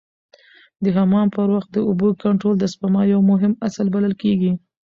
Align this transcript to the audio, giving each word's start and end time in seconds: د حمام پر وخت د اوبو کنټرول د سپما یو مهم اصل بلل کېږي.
د 0.83 0.85
حمام 0.97 1.27
پر 1.35 1.47
وخت 1.55 1.69
د 1.73 1.77
اوبو 1.89 2.07
کنټرول 2.23 2.55
د 2.59 2.65
سپما 2.73 3.01
یو 3.13 3.21
مهم 3.31 3.53
اصل 3.67 3.85
بلل 3.95 4.13
کېږي. 4.21 4.51